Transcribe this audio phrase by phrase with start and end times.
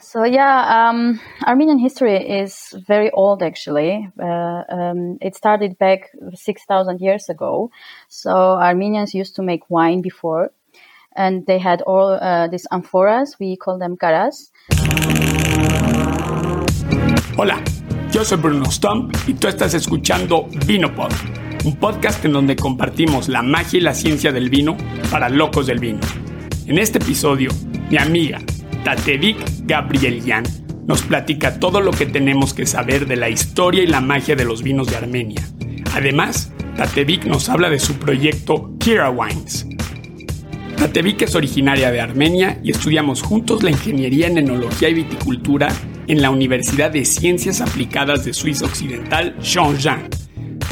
[0.00, 3.42] So yeah, um, Armenian history is very old.
[3.42, 7.70] Actually, uh, um, it started back six thousand years ago.
[8.08, 10.50] So Armenians used to make wine before,
[11.16, 13.38] and they had all uh, these amphoras.
[13.38, 14.52] We call them garas.
[17.36, 17.62] Hola,
[18.10, 21.12] yo soy Bruno Stump y tú estás escuchando Vinopod,
[21.64, 24.76] un podcast en donde compartimos la magia y la ciencia del vino
[25.10, 26.00] para locos del vino.
[26.66, 27.50] En este episodio,
[27.90, 28.38] mi amiga
[28.84, 30.44] Tatevik Gabrielian
[30.86, 34.44] nos platica todo lo que tenemos que saber de la historia y la magia de
[34.44, 35.42] los vinos de Armenia.
[35.94, 39.66] Además, Tatevik nos habla de su proyecto Kira Wines.
[40.76, 45.68] Tatevik es originaria de Armenia y estudiamos juntos la ingeniería en enología y viticultura
[46.08, 49.36] en la Universidad de Ciencias Aplicadas de Suiza Occidental,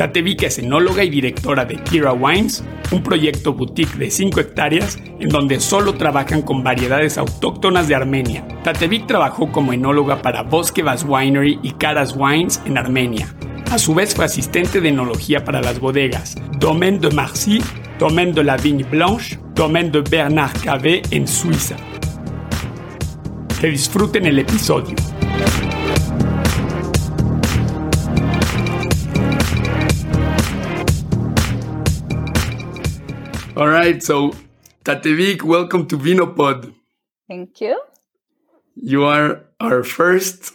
[0.00, 5.28] Tatevik es enóloga y directora de Kira Wines, un proyecto boutique de 5 hectáreas en
[5.28, 8.48] donde solo trabajan con variedades autóctonas de Armenia.
[8.64, 13.28] Tatevik trabajó como enóloga para Boskevas Winery y Karas Wines en Armenia.
[13.70, 17.62] A su vez fue asistente de enología para las bodegas Domaine de Marcy,
[17.98, 21.76] Domaine de la Vigne Blanche, Domaine de Bernard Cavé en Suiza.
[23.60, 24.96] Que disfruten el episodio.
[33.60, 34.32] All right, so
[34.86, 36.72] Tatevik, welcome to Vinopod.
[37.28, 37.78] Thank you.
[38.74, 40.54] You are our first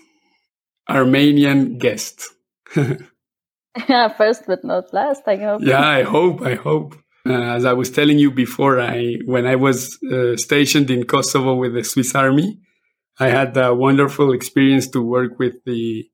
[0.90, 2.30] Armenian guest.
[2.76, 5.22] yeah, first but not last.
[5.28, 5.62] I hope.
[5.62, 6.42] Yeah, I hope.
[6.42, 6.96] I hope.
[7.24, 11.54] Uh, as I was telling you before, I when I was uh, stationed in Kosovo
[11.54, 12.58] with the Swiss Army,
[13.20, 16.06] I had a wonderful experience to work with the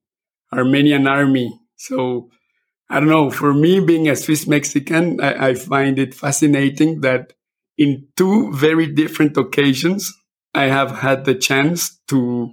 [0.51, 1.57] Armenian army.
[1.77, 2.31] So
[2.91, 3.31] I don't know.
[3.31, 7.31] For me, being a Swiss Mexican, I, I, find it fascinating that
[7.77, 10.13] in two very different occasions,
[10.53, 12.51] I have had the chance to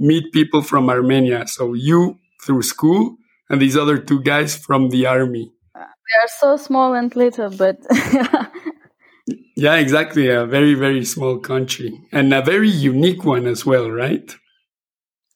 [0.00, 1.46] meet people from Armenia.
[1.46, 3.18] So you through school
[3.48, 5.52] and these other two guys from the army.
[5.76, 7.76] We are so small and little, but.
[9.56, 10.28] yeah, exactly.
[10.28, 14.34] A very, very small country and a very unique one as well, right?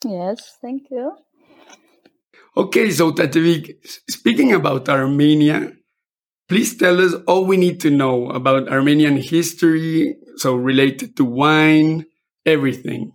[0.04, 1.12] Yes, thank you.
[2.54, 3.78] Okay, so Tatevik,
[4.10, 5.72] speaking about Armenia,
[6.50, 12.04] please tell us all we need to know about Armenian history, so related to wine,
[12.44, 13.12] everything.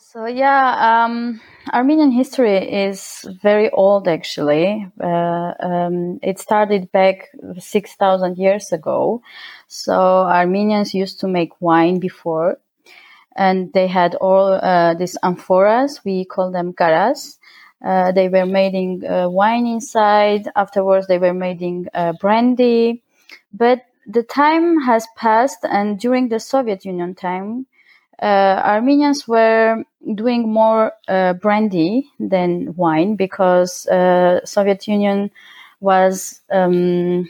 [0.00, 1.40] So yeah, um,
[1.72, 4.08] Armenian history is very old.
[4.08, 7.28] Actually, uh, um, it started back
[7.60, 9.22] six thousand years ago.
[9.68, 12.58] So Armenians used to make wine before,
[13.36, 16.04] and they had all uh, these amphoras.
[16.04, 17.38] We call them garas
[17.84, 20.48] uh, they were making uh, wine inside.
[20.56, 23.02] Afterwards, they were making uh, brandy.
[23.52, 27.66] But the time has passed, and during the Soviet Union time,
[28.22, 35.30] uh, Armenians were doing more uh, brandy than wine because uh, Soviet Union
[35.80, 37.28] was um,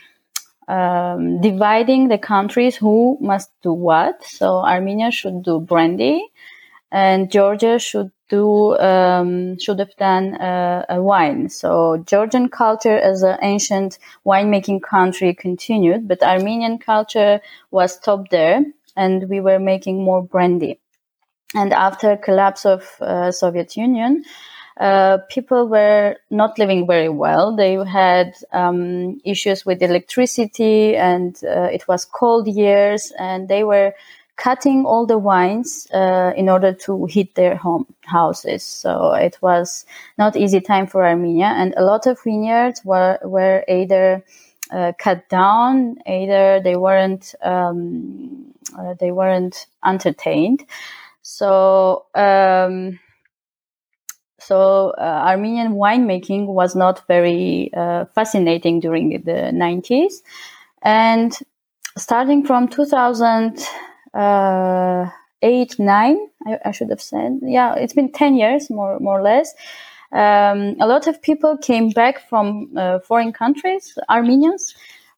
[0.68, 4.24] um, dividing the countries who must do what.
[4.24, 6.24] So Armenia should do brandy,
[6.92, 11.48] and Georgia should do um, should have done uh, wine.
[11.48, 18.64] So Georgian culture as an ancient winemaking country continued, but Armenian culture was stopped there,
[18.96, 20.80] and we were making more brandy.
[21.54, 24.24] And after collapse of uh, Soviet Union,
[24.78, 27.56] uh, people were not living very well.
[27.56, 33.94] They had um, issues with electricity, and uh, it was cold years, and they were
[34.36, 38.62] cutting all the vines uh, in order to heat their home houses.
[38.62, 39.84] So it was
[40.18, 44.24] not easy time for Armenia, and a lot of vineyards were were either
[44.70, 50.64] uh, cut down, either they weren't um, uh, they weren't entertained.
[51.22, 52.06] So.
[52.14, 53.00] Um,
[54.38, 60.22] so uh, Armenian winemaking was not very uh, fascinating during the 90s,
[60.82, 61.36] and
[61.98, 63.58] starting from 2000
[64.16, 65.10] uh,
[65.42, 67.40] eight, nine, I, I, should have said.
[67.42, 69.54] Yeah, it's been 10 years, more, more or less.
[70.12, 74.74] Um, a lot of people came back from uh, foreign countries, Armenians,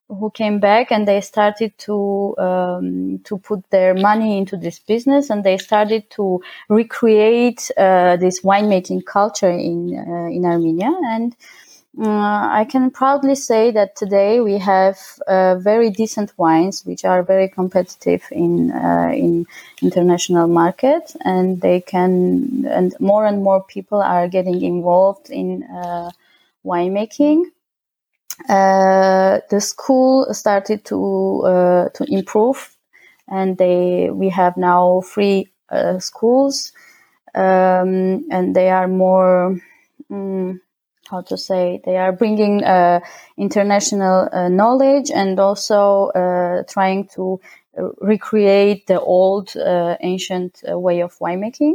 [0.08, 5.28] who came back and they started to um, to put their money into this business
[5.28, 6.40] and they started to
[6.70, 11.36] recreate uh, this winemaking culture in uh, in Armenia and
[12.06, 17.48] I can proudly say that today we have uh, very decent wines, which are very
[17.48, 19.46] competitive in uh, in
[19.82, 26.10] international market, and they can and more and more people are getting involved in uh,
[26.64, 27.46] winemaking.
[28.48, 32.76] Uh, the school started to uh, to improve,
[33.26, 35.48] and they we have now free
[35.98, 36.72] schools
[37.34, 39.60] um, and they are more.
[40.10, 40.60] Um,
[41.10, 43.00] how to say they are bringing uh,
[43.36, 47.40] international uh, knowledge and also uh, trying to
[47.78, 51.74] uh, recreate the old uh, ancient uh, way of winemaking.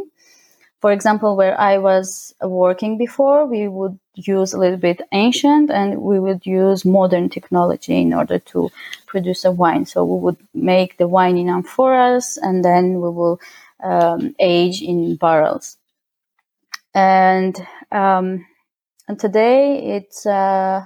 [0.81, 6.01] For example where i was working before we would use a little bit ancient and
[6.01, 8.69] we would use modern technology in order to
[9.07, 9.85] produce a wine.
[9.85, 13.39] So we would make the wine in amphoras and then we will
[13.81, 15.77] um, age in barrels.
[16.93, 17.55] And
[17.91, 18.45] um,
[19.07, 20.85] and today it's uh,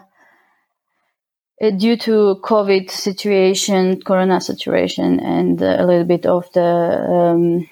[1.60, 7.70] it, due to COVID situation, Corona situation, and uh, a little bit of the um,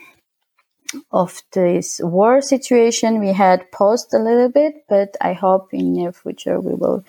[1.12, 4.86] of this war situation, we had paused a little bit.
[4.88, 7.03] But I hope in near future we will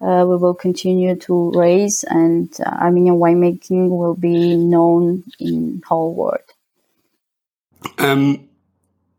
[0.00, 6.14] uh, we will continue to raise, and uh, Armenian winemaking will be known in whole
[6.14, 6.48] world.
[7.98, 8.48] Um.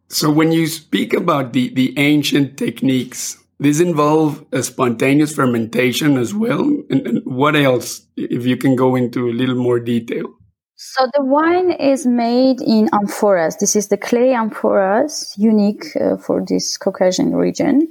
[0.09, 6.34] So when you speak about the the ancient techniques this involve a spontaneous fermentation as
[6.34, 6.62] well?
[6.90, 10.26] And, and, what else, if you can go into a little more detail?
[10.76, 13.60] So the wine is made in amphoras.
[13.60, 17.88] This is the clay amphoras, unique uh, for this Caucasian region.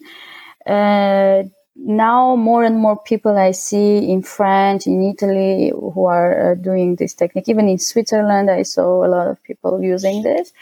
[0.66, 1.44] Uh,
[1.74, 6.96] now more and more people I see in France, in Italy, who are uh, doing
[6.96, 7.48] this technique.
[7.48, 10.52] Even in Switzerland, I saw a lot of people using this.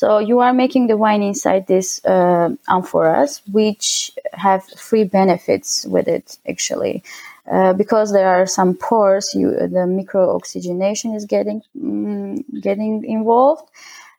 [0.00, 6.08] So you are making the wine inside this uh, amphoras, which have three benefits with
[6.08, 7.04] it actually.
[7.52, 13.68] Uh, because there are some pores, you, the micro oxygenation is getting mm, getting involved.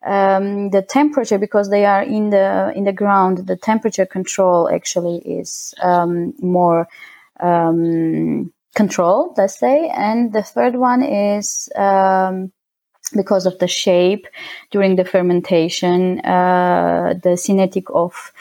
[0.05, 5.17] Um, the temperature, because they are in the in the ground, the temperature control actually
[5.39, 6.87] is um, more
[7.39, 9.89] um, controlled, let's say.
[9.89, 12.51] And the third one is um,
[13.15, 14.27] because of the shape
[14.71, 18.31] during the fermentation, uh, the kinetic of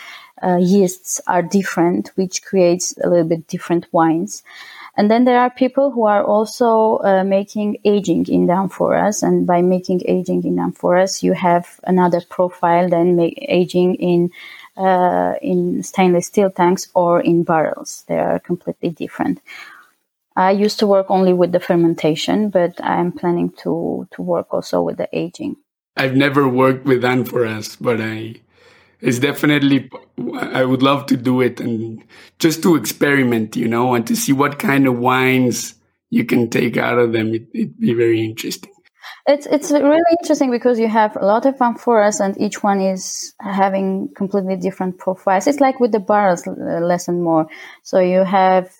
[0.42, 4.42] uh, yeasts are different, which creates a little bit different wines.
[4.96, 9.46] And then there are people who are also uh, making aging in the amphoras, and
[9.46, 14.30] by making aging in amphoras, you have another profile than aging in
[14.76, 18.04] uh, in stainless steel tanks or in barrels.
[18.08, 19.40] They are completely different.
[20.36, 24.82] I used to work only with the fermentation, but I'm planning to to work also
[24.82, 25.56] with the aging.
[25.96, 28.36] I've never worked with amphoras, but I
[29.00, 29.90] it's definitely
[30.34, 32.04] I would love to do it and
[32.38, 35.74] just to experiment, you know, and to see what kind of wines
[36.10, 37.34] you can take out of them.
[37.34, 38.72] It, would be very interesting.
[39.26, 43.34] It's it's really interesting because you have a lot of amphoras and each one is
[43.40, 45.46] having completely different profiles.
[45.46, 47.46] It's like with the barrels uh, less and more.
[47.82, 48.70] So you have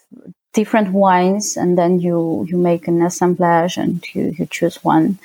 [0.53, 5.19] different wines and then you you make an assemblage and you, you choose one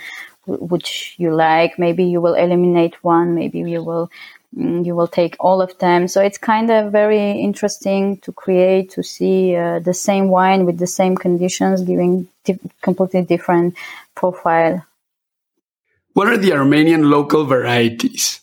[0.47, 1.79] which you like.
[1.79, 4.11] Maybe you will eliminate one maybe you will
[4.55, 6.07] mm, you will take all of them.
[6.07, 10.77] So it's kind of very interesting to create to see uh, the same wine with
[10.77, 13.75] the same conditions giving di- completely different
[14.13, 14.85] profile.
[16.13, 18.39] What are the armenian local varieties?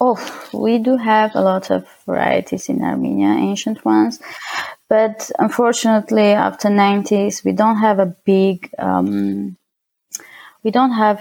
[0.00, 0.18] Oh,
[0.52, 4.20] we do have a lot of varieties in Armenia, ancient ones.
[4.94, 9.56] But unfortunately, after 90s, we don't have a big, um,
[10.62, 11.20] we don't have,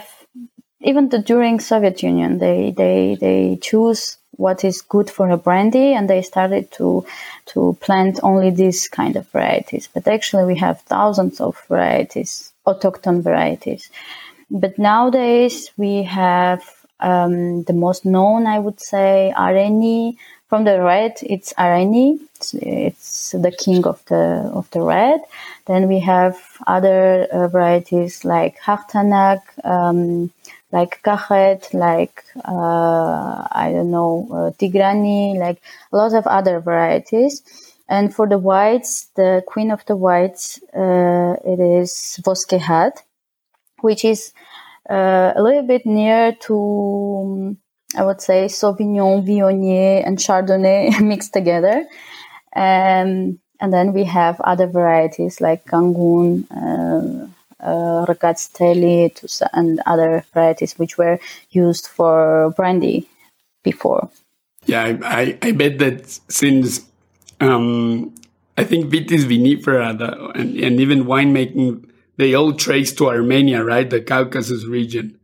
[0.81, 5.95] even the, during Soviet Union, they, they, they choose what is good for a brandy
[5.95, 7.03] and they started to,
[7.47, 9.89] to plant only this kind of varieties.
[9.91, 13.89] But actually we have thousands of varieties, autochthon varieties.
[14.51, 16.61] But nowadays we have
[16.99, 20.17] um, the most known, I would say, Areni,
[20.53, 22.19] from the red, it's Areni.
[22.35, 25.19] It's, it's, the king of the of the red.
[25.65, 30.31] Then we have other uh, varieties like Haghtanak, um,
[30.71, 35.59] like Kakhet, like uh, I don't know uh, Tigrani, like
[35.91, 37.41] a lot of other varieties.
[37.89, 43.01] And for the whites, the queen of the whites, uh, it is Voskehat,
[43.81, 44.33] which is
[44.87, 47.57] uh, a little bit near to
[47.95, 51.85] I would say Sauvignon, Viognier, and Chardonnay mixed together.
[52.55, 57.27] Um, and then we have other varieties like Kangun, uh,
[57.63, 58.05] uh,
[59.53, 61.19] and other varieties which were
[61.51, 63.07] used for brandy
[63.63, 64.09] before.
[64.65, 66.85] Yeah, I, I, I bet that since
[67.39, 68.13] um,
[68.57, 73.89] I think Vitis vinifera the, and, and even winemaking, they all trace to Armenia, right?
[73.89, 75.19] The Caucasus region.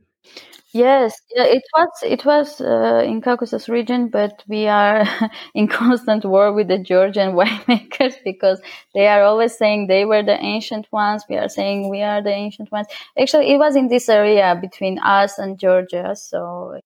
[0.71, 5.03] Yes, yeah, it was it was uh, in Caucasus region, but we are
[5.55, 8.61] in constant war with the Georgian winemakers because
[8.93, 11.23] they are always saying they were the ancient ones.
[11.27, 12.85] We are saying we are the ancient ones.
[13.19, 16.15] Actually, it was in this area between us and Georgia.
[16.15, 16.79] So,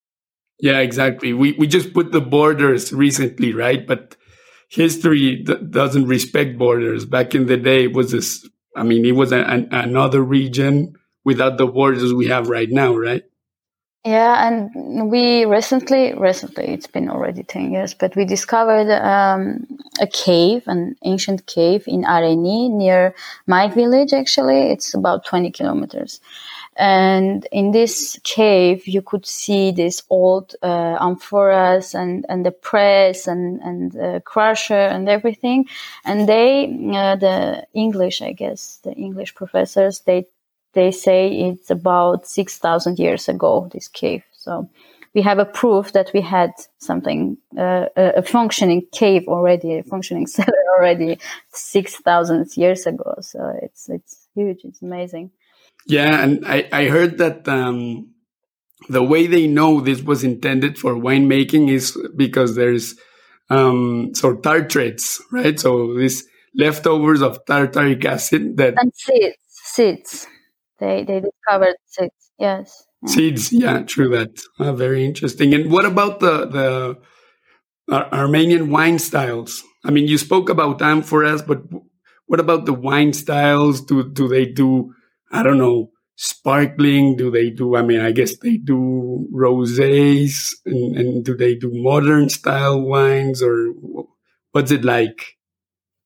[0.60, 1.34] Yeah, exactly.
[1.34, 3.86] We we just put the borders recently, right?
[3.86, 4.16] But
[4.70, 7.06] history doesn't respect borders.
[7.06, 8.48] Back in the day, it was this.
[8.75, 13.24] I mean, it was an, another region without the borders we have right now, right?
[14.05, 19.65] Yeah, and we recently, recently, it's been already 10 years, but we discovered um,
[20.01, 23.15] a cave, an ancient cave in Areni near
[23.48, 24.72] my village, actually.
[24.72, 26.19] It's about 20 kilometers.
[26.75, 33.25] And in this cave, you could see this old uh, amphoras and, and the press
[33.25, 35.65] and, and the crusher and everything.
[36.03, 40.25] And they, uh, the English, I guess, the English professors, they
[40.74, 44.24] they say it's about 6,000 years ago, this cave.
[44.34, 44.70] So
[45.13, 50.27] we have a proof that we had something, uh, a functioning cave already, a functioning
[50.36, 51.20] cellar already
[51.51, 53.15] 6,000 years ago.
[53.22, 54.62] So it's, it's huge.
[54.63, 55.32] It's amazing.
[55.86, 56.24] Yeah.
[56.24, 58.10] And I, I heard that, um,
[58.89, 62.96] the way they know this was intended for winemaking is because there's,
[63.50, 65.58] um, so tartrates, right?
[65.60, 68.74] So these leftovers of tartaric acid that.
[68.77, 70.27] And seeds, seeds.
[70.84, 72.32] They they discovered seeds.
[72.38, 72.86] Yes.
[73.08, 74.10] Seeds, yeah, true.
[74.10, 75.54] That uh, very interesting.
[75.54, 76.98] And what about the the
[77.96, 79.63] Ar- Armenian wine styles?
[79.86, 81.60] I mean, you spoke about amphoras, but
[82.28, 83.82] what about the wine styles?
[83.82, 84.94] Do do they do?
[85.32, 87.16] I don't know, sparkling?
[87.18, 87.75] Do they do?
[87.75, 93.42] I mean, I guess they do rosés, and, and do they do modern style wines,
[93.42, 93.74] or
[94.52, 95.20] what's it like?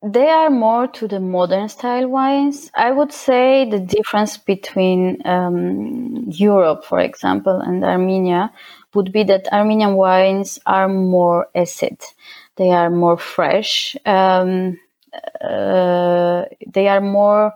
[0.10, 2.72] They are more to the modern style wines.
[2.74, 8.54] I would say the difference between um, Europe, for example, and Armenia
[8.94, 12.02] would be that Armenian wines are more acid.
[12.56, 13.98] They are more fresh.
[14.06, 14.80] Um,
[15.42, 17.54] uh, they are more,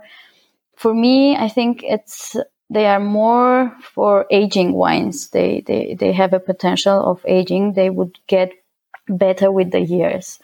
[0.76, 2.36] for me, I think it's
[2.70, 5.30] they are more for aging wines.
[5.30, 7.74] They, they, they have a potential of aging.
[7.74, 8.52] They would get
[9.08, 10.40] better with the years.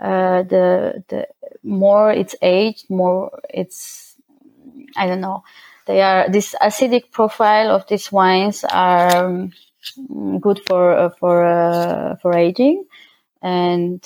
[0.00, 1.26] Uh, the the
[1.62, 4.14] more it's aged, more it's
[4.96, 5.42] I don't know.
[5.86, 9.52] They are this acidic profile of these wines are um,
[10.40, 12.84] good for uh, for uh, for aging,
[13.42, 14.04] and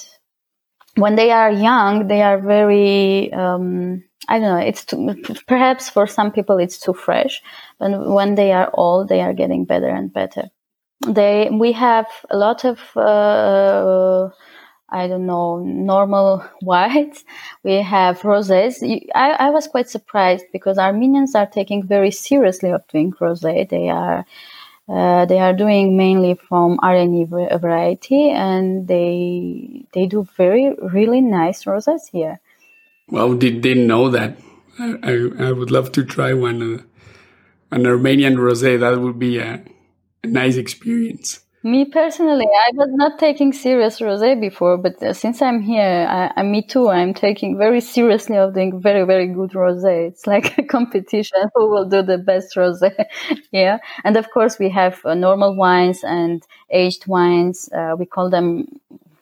[0.96, 3.32] when they are young, they are very.
[3.32, 4.64] Um, I don't know.
[4.64, 5.16] It's too,
[5.48, 7.42] perhaps for some people it's too fresh,
[7.78, 10.44] but when they are old, they are getting better and better.
[11.06, 14.30] They we have a lot of uh,
[14.92, 17.24] I don't know, normal whites.
[17.64, 18.82] We have rosés.
[19.14, 23.68] I, I was quite surprised because Armenians are taking very seriously of doing rosé.
[23.68, 24.26] They are
[24.88, 27.26] uh, they are doing mainly from Areni
[27.60, 32.40] variety, and they they do very really nice rosés here.
[33.08, 34.38] Well, did they know that?
[34.78, 36.82] I, I, I would love to try one uh,
[37.70, 38.78] an Armenian rosé.
[38.80, 39.62] That would be a,
[40.24, 41.41] a nice experience.
[41.64, 46.32] Me personally, I was not taking serious rosé before, but uh, since I'm here, I,
[46.40, 46.88] I, me too.
[46.88, 50.08] I'm taking very seriously of doing very, very good rosé.
[50.08, 52.92] It's like a competition who will do the best rosé.
[53.52, 57.68] yeah, and of course we have uh, normal wines and aged wines.
[57.72, 58.66] Uh, we call them,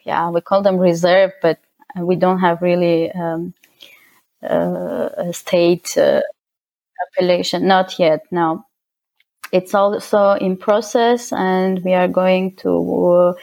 [0.05, 1.59] yeah, we call them reserve, but
[1.99, 3.53] we don't have really um,
[4.43, 6.23] uh, a state uh,
[7.19, 7.67] appellation.
[7.67, 8.23] Not yet.
[8.31, 8.65] No
[9.53, 13.35] it's also in process and we are going to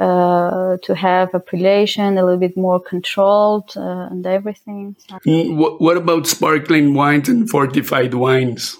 [0.00, 4.96] uh, to have a appellation a little bit more controlled uh, and everything.
[5.26, 8.78] Mm, what, what about sparkling wines and fortified wines?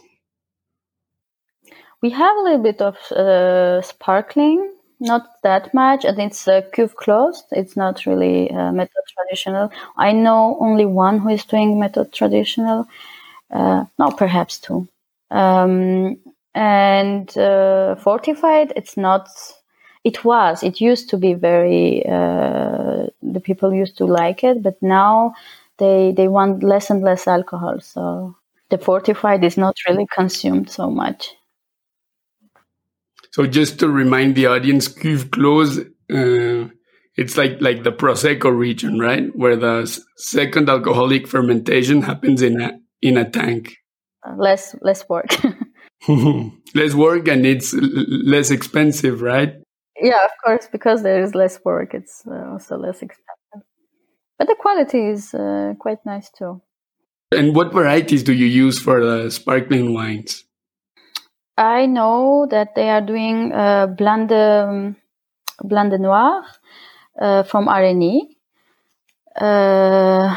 [2.00, 6.94] We have a little bit of uh, sparkling, not that much, and it's uh, cuve
[6.94, 7.44] closed.
[7.52, 9.70] It's not really uh, method traditional.
[9.96, 12.86] I know only one who is doing method traditional.
[13.50, 14.88] Uh, no, perhaps two.
[15.30, 16.16] Um,
[16.54, 19.28] and uh, fortified it's not
[20.04, 24.80] it was it used to be very uh, the people used to like it but
[24.82, 25.34] now
[25.82, 27.80] they they want less and less alcohol.
[27.80, 28.36] So
[28.70, 31.34] the fortified is not really consumed so much.
[33.32, 36.68] So just to remind the audience cuve close uh,
[37.16, 39.24] it's like like the prosecco region right?
[39.34, 39.76] Where the
[40.16, 43.76] second alcoholic fermentation happens in a in a tank.
[44.36, 45.30] Less less work
[46.74, 49.54] less work and it's less expensive, right?
[50.00, 53.68] Yeah, of course, because there is less work, it's uh, also less expensive.
[54.38, 56.60] But the quality is uh, quite nice too.
[57.30, 60.44] And what varieties do you use for the sparkling wines?
[61.56, 64.96] I know that they are doing uh, Blanc um,
[65.68, 66.42] de Noir
[67.20, 68.22] uh, from Areni.
[69.36, 70.34] Uh,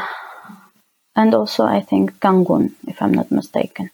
[1.16, 3.90] and also, I think, Kangun, if I'm not mistaken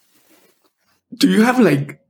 [1.17, 2.01] do you have like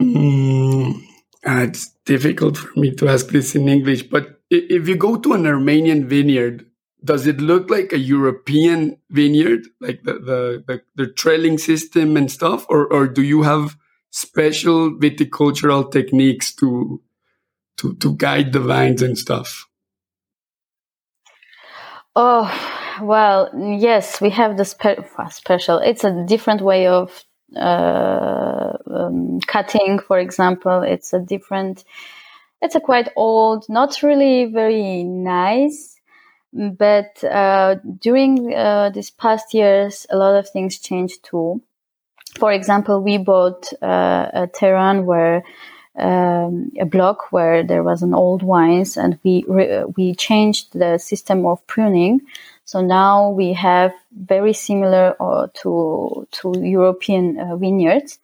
[0.00, 5.32] uh, it's difficult for me to ask this in English, but if you go to
[5.32, 6.66] an Armenian vineyard,
[7.04, 12.30] does it look like a European vineyard, like the the, the, the trailing system and
[12.30, 13.76] stuff, or or do you have
[14.10, 17.00] special viticultural techniques to
[17.76, 19.66] to to guide the vines and stuff?
[22.16, 22.50] Oh
[23.00, 25.78] well, yes, we have the spe- special.
[25.78, 27.24] It's a different way of
[27.56, 30.82] um, cutting, for example.
[30.82, 31.84] It's a different.
[32.60, 35.98] It's a quite old, not really very nice
[36.52, 41.62] but uh, during uh, these past years, a lot of things changed too.
[42.38, 45.42] For example, we bought uh, a terrain where
[45.98, 50.98] um, a block where there was an old wines, and we re- we changed the
[50.98, 52.20] system of pruning.
[52.64, 58.18] So now we have very similar uh, to to European uh, vineyards,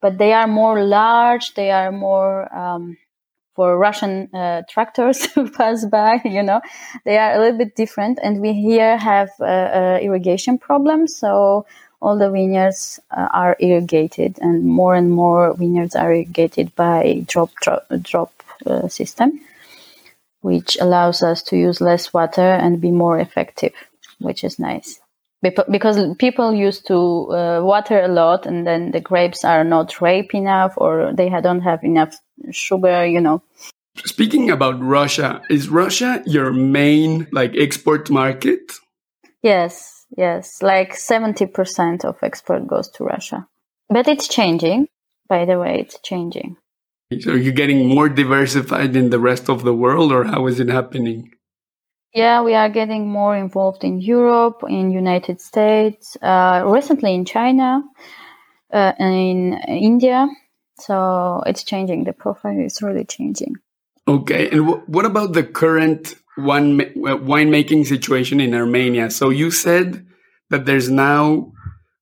[0.00, 1.54] but they are more large.
[1.54, 2.96] They are more um,
[3.54, 6.20] for Russian uh, tractors to pass by.
[6.24, 6.60] You know,
[7.04, 11.16] they are a little bit different, and we here have irrigation problems.
[11.16, 11.66] So
[12.00, 17.50] all the vineyards uh, are irrigated, and more and more vineyards are irrigated by drop
[17.62, 18.32] drop, drop
[18.66, 19.40] uh, system,
[20.40, 23.72] which allows us to use less water and be more effective,
[24.18, 25.00] which is nice.
[25.42, 30.34] Because people used to uh, water a lot and then the grapes are not ripe
[30.34, 32.16] enough or they don't have enough
[32.50, 33.42] sugar you know.
[34.04, 38.72] Speaking about russia is russia your main like export market?
[39.42, 43.48] Yes yes like 70% of export goes to russia
[43.88, 44.88] but it's changing
[45.28, 46.56] by the way it's changing
[47.20, 50.68] so you're getting more diversified in the rest of the world or how is it
[50.68, 51.30] happening
[52.16, 57.82] yeah, we are getting more involved in Europe, in United States, uh, recently in China,
[58.72, 60.26] uh, in India.
[60.78, 62.04] So it's changing.
[62.04, 63.56] The profile is really changing.
[64.08, 69.10] Okay, and w- what about the current wine winemaking situation in Armenia?
[69.10, 70.06] So you said
[70.50, 71.52] that there's now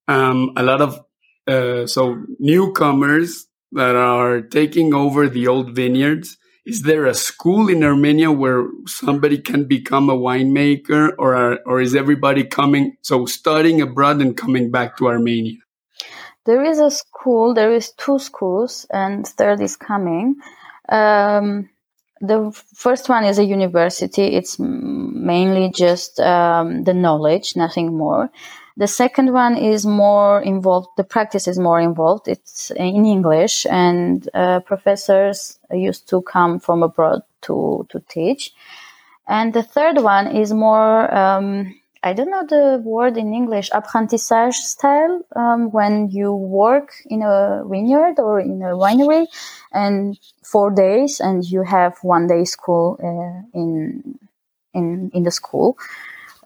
[0.08, 1.00] um, a lot of
[1.46, 7.84] uh, so newcomers that are taking over the old vineyards is there a school in
[7.84, 13.82] Armenia where somebody can become a winemaker or are, or is everybody coming so studying
[13.82, 15.58] abroad and coming back to Armenia?
[16.46, 20.36] There is a school, there is two schools and third is coming.
[20.88, 21.68] Um,
[22.26, 24.34] the first one is a university.
[24.34, 28.30] It's mainly just um, the knowledge, nothing more.
[28.76, 30.88] The second one is more involved.
[30.96, 32.26] The practice is more involved.
[32.26, 38.52] It's in English, and uh, professors used to come from abroad to to teach.
[39.28, 41.14] And the third one is more.
[41.14, 47.22] Um, I don't know the word in English, apprentissage style, um, when you work in
[47.22, 49.26] a vineyard or in a winery
[49.72, 54.18] and four days and you have one day school uh, in,
[54.74, 55.78] in, in the school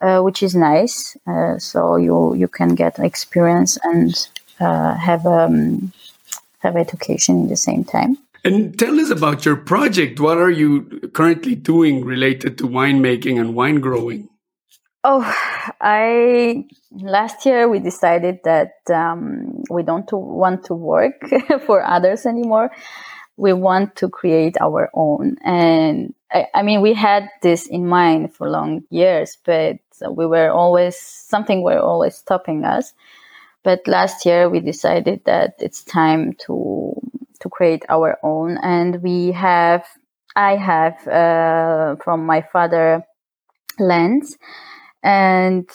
[0.01, 1.17] uh, which is nice.
[1.27, 4.29] Uh, so you you can get experience and
[4.61, 5.93] uh, have um,
[6.61, 8.17] have education in the same time.
[8.45, 10.21] And tell us about your project.
[10.21, 14.29] What are you currently doing related to winemaking and wine growing?
[15.05, 15.23] Oh,
[15.81, 21.15] I last year we decided that um, we don't want to work
[21.67, 22.71] for others anymore.
[23.37, 28.35] We want to create our own, and I, I mean we had this in mind
[28.35, 29.77] for long years, but
[30.11, 32.93] we were always something were always stopping us.
[33.65, 36.95] But last year we decided that it's time to
[37.41, 39.87] to create our own, and we have
[40.37, 43.05] I have uh, from my father
[43.79, 44.37] lands,
[45.09, 45.69] and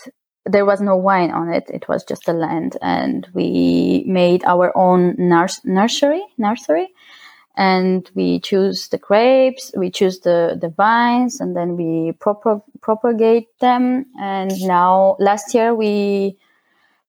[0.46, 1.66] there was no wine on it.
[1.74, 6.90] It was just a land, and we made our own nurs- nursery nursery
[7.56, 13.48] and we choose the grapes, we choose the, the vines, and then we propag- propagate
[13.60, 14.06] them.
[14.20, 16.38] And now, last year we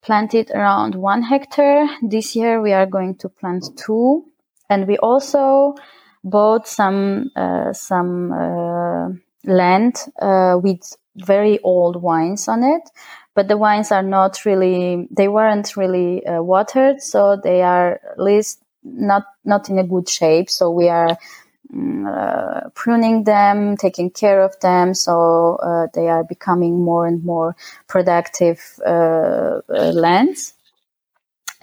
[0.02, 1.88] planted around one hectare.
[2.02, 4.24] This year we are going to plant two,
[4.68, 5.74] and we also
[6.24, 9.08] bought some uh, some uh,
[9.44, 12.82] land uh, with very old wines on it.
[13.34, 18.18] But the wines are not really, they weren't really uh, watered, so they are at
[18.18, 20.48] least not not in a good shape.
[20.48, 21.18] So we are
[21.74, 27.24] mm, uh, pruning them, taking care of them, so uh, they are becoming more and
[27.24, 27.56] more
[27.88, 30.53] productive uh, uh lands.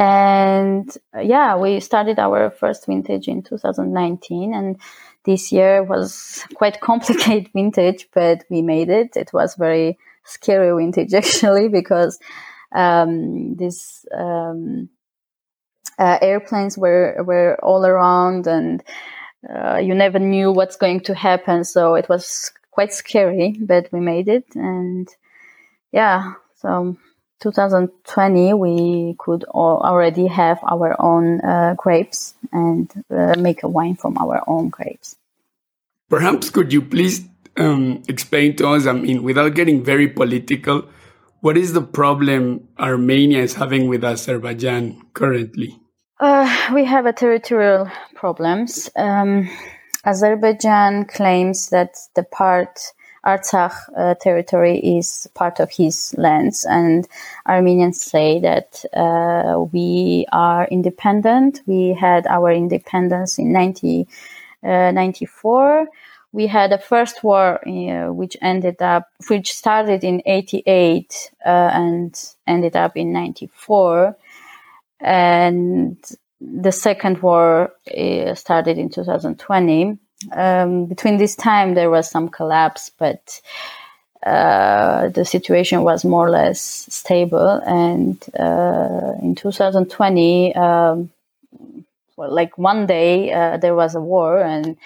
[0.02, 4.80] And uh, yeah, we started our first vintage in 2019, and
[5.26, 9.16] this year was quite complicated vintage, but we made it.
[9.16, 12.20] It was very scary vintage actually because
[12.74, 14.06] um, this.
[14.18, 14.90] Um,
[16.00, 18.82] uh, airplanes were were all around and
[19.48, 21.64] uh, you never knew what's going to happen.
[21.64, 24.46] So it was quite scary, but we made it.
[24.56, 25.08] And
[25.92, 26.98] yeah, so
[27.42, 34.18] 2020 we could already have our own uh, grapes and uh, make a wine from
[34.18, 35.16] our own grapes.
[36.10, 37.26] Perhaps could you please
[37.58, 38.86] um, explain to us?
[38.86, 40.86] I mean, without getting very political,
[41.42, 45.80] what is the problem Armenia is having with Azerbaijan currently?
[46.20, 48.90] Uh, we have a territorial problems.
[48.96, 49.50] Um,
[50.06, 52.80] Azerbaijan claims that the part
[53.26, 57.08] Artsakh uh, territory is part of his lands, and
[57.48, 61.62] Armenians say that uh, we are independent.
[61.68, 65.82] We had our independence in 1994.
[65.82, 65.86] Uh,
[66.34, 72.20] we had a first war uh, which ended up, which started in 88 uh, and
[72.48, 74.18] ended up in 94.
[75.00, 76.04] And
[76.40, 80.00] the second war uh, started in 2020
[80.32, 83.42] um, between this time there was some collapse, but
[84.26, 87.62] uh, the situation was more or less stable.
[87.66, 91.10] And uh, in 2020, um,
[92.18, 94.78] well, like one day uh, there was a war, and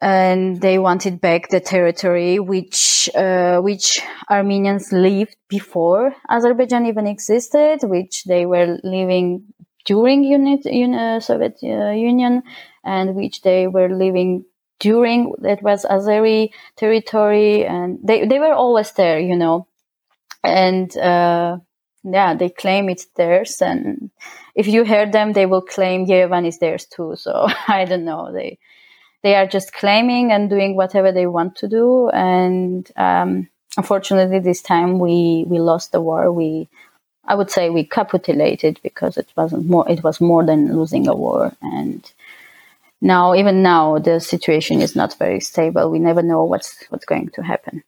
[0.00, 4.00] and they wanted back the territory which uh, which
[4.30, 9.44] Armenians lived before Azerbaijan even existed, which they were living
[9.84, 12.42] during unit, un, Soviet uh, Union
[12.88, 14.44] and which they were living
[14.80, 19.66] during that was Azeri territory, and they they were always there, you know,
[20.42, 21.58] and uh,
[22.04, 24.10] yeah, they claim it's theirs, and
[24.54, 27.16] if you hear them, they will claim Yerevan is theirs too.
[27.16, 28.58] So I don't know, they
[29.22, 34.62] they are just claiming and doing whatever they want to do, and um, unfortunately, this
[34.62, 36.32] time we we lost the war.
[36.32, 36.68] We
[37.26, 39.86] I would say we capitulated because it wasn't more.
[39.90, 42.00] It was more than losing a war, and
[43.00, 45.90] now even now the situation is not very stable.
[45.90, 47.82] We never know what's what's going to happen.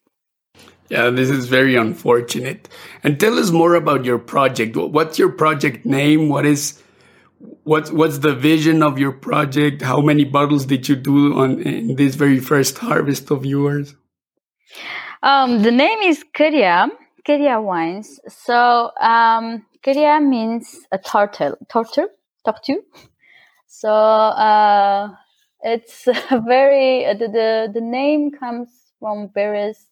[0.88, 2.68] Yeah this is very unfortunate.
[3.02, 4.76] And tell us more about your project.
[4.76, 6.28] What's your project name?
[6.28, 6.82] What is
[7.64, 9.82] what's what's the vision of your project?
[9.82, 13.94] How many bottles did you do on in this very first harvest of yours?
[15.22, 16.88] Um, the name is Keria,
[17.26, 18.20] Keria wines.
[18.28, 22.08] So um, Keria means a turtle, turtle,
[22.46, 22.82] tortue.
[23.80, 25.14] So uh,
[25.62, 29.86] it's very the, the the name comes from various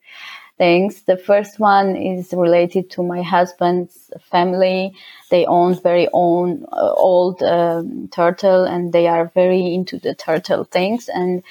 [0.59, 1.05] things.
[1.05, 4.95] The first one is related to my husband's family.
[5.31, 10.65] They own very own uh, old um, turtle, and they are very into the turtle
[10.65, 11.09] things.
[11.09, 11.43] And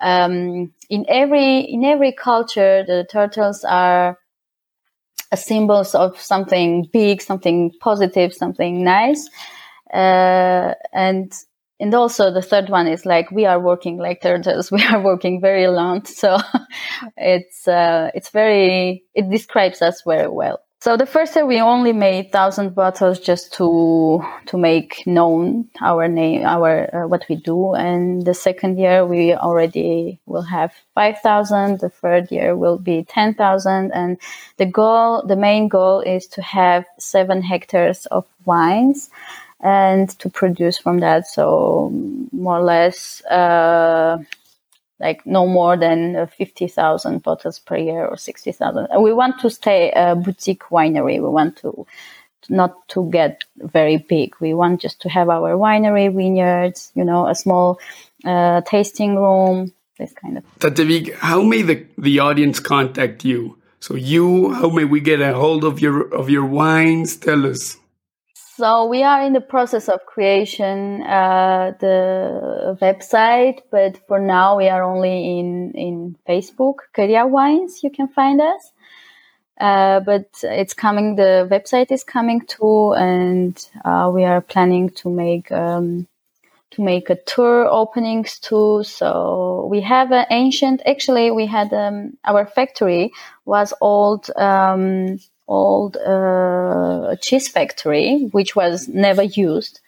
[0.00, 4.18] um, in every in every culture, the turtles are
[5.30, 9.30] a symbols of something big, something positive, something nice.
[9.94, 11.32] Uh, and
[11.78, 14.70] and also the third one is like we are working like turtles.
[14.76, 16.04] We are working very long.
[16.04, 16.38] So
[17.16, 20.60] it's uh, it's very it describes us very well.
[20.80, 26.06] So the first year we only made thousand bottles just to to make known our
[26.06, 27.74] name our uh, what we do.
[27.74, 33.90] And the second year we already will have 5000 the third year will be 10000
[33.92, 34.18] and
[34.58, 39.10] the goal the main goal is to have 7 hectares of wines
[39.60, 41.26] and to produce from that.
[41.26, 41.90] So
[42.32, 44.18] more or less, uh,
[44.98, 48.86] like no more than 50,000 bottles per year or 60,000.
[48.90, 51.20] And we want to stay a boutique winery.
[51.22, 51.86] We want to
[52.48, 54.34] not to get very big.
[54.40, 57.80] We want just to have our winery, vineyards, you know, a small
[58.24, 60.44] uh, tasting room, this kind of.
[60.58, 63.58] Tatevik, how may the, the audience contact you?
[63.80, 67.16] So you, how may we get a hold of your of your wines?
[67.16, 67.76] Tell us.
[68.56, 74.70] So we are in the process of creation uh, the website, but for now we
[74.70, 76.76] are only in in Facebook.
[76.94, 78.72] Korea Wines, you can find us.
[79.60, 81.16] Uh, but it's coming.
[81.16, 86.06] The website is coming too, and uh, we are planning to make um,
[86.70, 88.84] to make a tour openings too.
[88.84, 90.80] So we have an ancient.
[90.86, 93.12] Actually, we had um, our factory
[93.44, 94.30] was old.
[94.34, 99.80] Um, old uh, cheese factory, which was never used,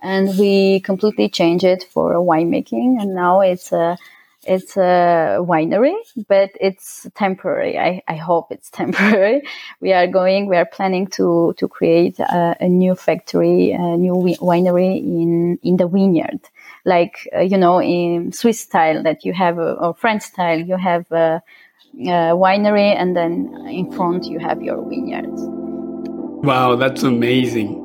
[0.00, 3.96] and we completely changed it for a winemaking, and now it's a
[4.44, 5.94] it's a winery,
[6.26, 7.78] but it's temporary.
[7.78, 9.42] I, I hope it's temporary.
[9.80, 14.14] We are going, we are planning to, to create a, a new factory, a new
[14.14, 16.40] winery in, in the vineyard.
[16.84, 20.76] Like, uh, you know, in Swiss style that you have, uh, or French style, you
[20.76, 21.06] have
[21.94, 25.42] uh, winery, and then in front you have your vineyards.
[26.44, 27.78] Wow, that's amazing.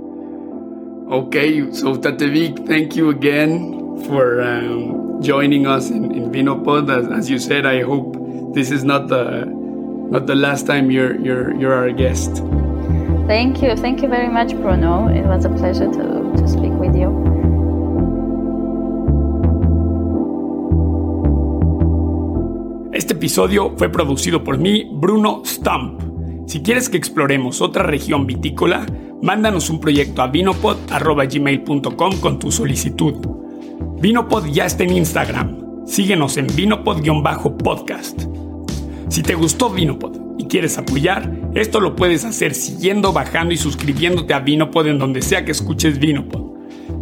[1.12, 6.89] Okay, so Tatevik, thank you again for um, joining us in, in Vinopod.
[6.89, 8.15] As, as you said, I hope
[8.54, 12.43] this is not the not the last time you're you're you're our guest.
[13.28, 15.08] Thank you, thank you very much, Bruno.
[15.08, 16.72] It was a pleasure to, to speak
[22.97, 26.01] Este episodio fue producido por mí, Bruno Stump.
[26.47, 28.88] Si quieres que exploremos otra región vitícola,
[29.21, 33.13] mándanos un proyecto a vinopod.gmail.com con tu solicitud.
[34.01, 35.86] Vinopod ya está en Instagram.
[35.86, 38.23] Síguenos en vinopod-podcast.
[39.10, 44.33] Si te gustó Vinopod y quieres apoyar, esto lo puedes hacer siguiendo, bajando y suscribiéndote
[44.33, 46.46] a Vinopod en donde sea que escuches Vinopod.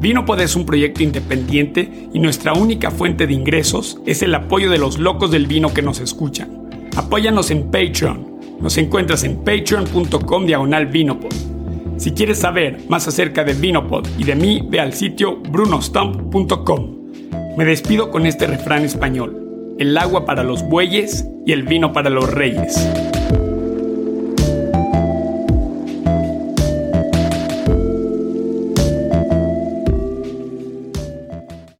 [0.05, 4.77] Vinopod es un proyecto independiente y nuestra única fuente de ingresos es el apoyo de
[4.77, 6.69] los locos del vino que nos escuchan.
[6.95, 8.39] Apóyanos en Patreon.
[8.61, 11.33] Nos encuentras en patreon.com diagonal Vinopod.
[11.97, 16.97] Si quieres saber más acerca de Vinopod y de mí, ve al sitio brunostump.com.
[17.57, 19.73] Me despido con este refrán español.
[19.79, 22.77] El agua para los bueyes y el vino para los reyes.